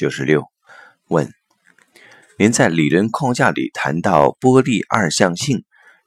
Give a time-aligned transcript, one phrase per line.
[0.00, 0.46] 九十六，
[1.08, 1.30] 问：
[2.38, 5.64] 您在理论框架里谈到波粒二象性，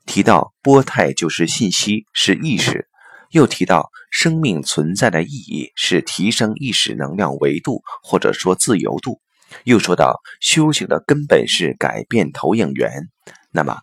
[0.07, 2.87] 提到波态就是信息，是意识，
[3.29, 9.21] 又提到生命存在的意义是提升意识能量维度或者说自由度，
[9.63, 13.11] 又说到修行的根本是改变投影源。
[13.51, 13.77] 那么，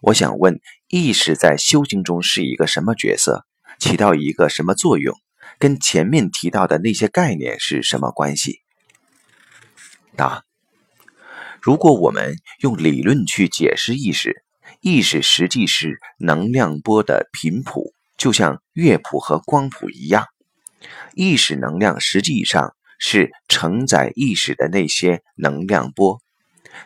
[0.00, 3.44] 我想问，意识在修行中是一个什么角色？
[3.80, 5.12] 起到一个什么作用？
[5.58, 8.60] 跟前面提到的那些概念是什么关系？
[10.16, 10.44] 答：
[11.60, 14.42] 如果我们用理论去解释意识，
[14.80, 20.26] 意识实际是能量波的频谱，就像乐谱和光谱一样。
[21.14, 26.20] 意识能量实际上是承载意识的那些能量波。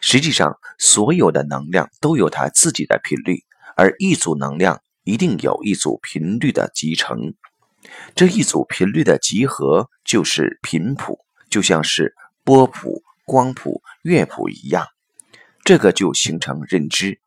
[0.00, 3.44] 实际上，所有的能量都有它自己的频率，
[3.76, 7.34] 而一组能量一定有一组频率的集成。
[8.14, 14.88] 这一组频率的集合就是频谱，就像是波谱、光谱、乐谱一样，
[15.64, 17.20] 这个就形成认知。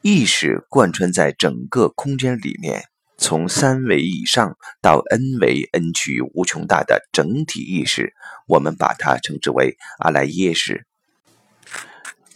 [0.00, 2.84] 意识贯穿在整个空间里面，
[3.18, 8.14] 从三维以上到 n 维 n 趋无穷大的整体意识，
[8.46, 10.86] 我们把它称之为阿赖耶识。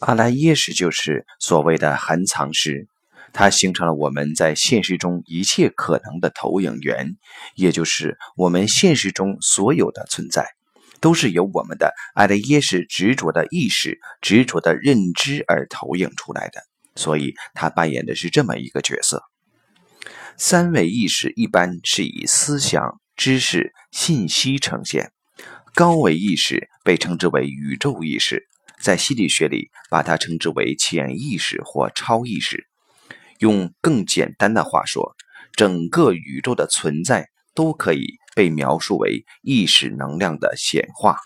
[0.00, 2.88] 阿赖耶识就是所谓的含藏识。
[3.32, 7.16] 它形成了我们在现实中一切可能的投影源，
[7.54, 10.50] 也就是我们现实中所有的存在，
[11.00, 16.60] 都是由我们的爱的耶识执着的意识、执着的认知而投影出来的。
[16.96, 19.22] 所以，它扮演的是这么一个角色。
[20.36, 25.12] 三维意识一般是以思想、知识、信息呈现，
[25.74, 28.48] 高维意识被称之为宇宙意识，
[28.82, 32.66] 在心理学里把它称之为潜意识或超意识。
[33.38, 35.14] 用更简单的话说，
[35.52, 41.18] 整个宇宙的存在都可以被描述为意识能量的显化。